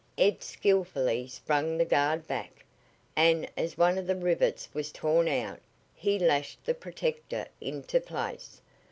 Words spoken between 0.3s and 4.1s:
skillfully sprung the guard back, and as one of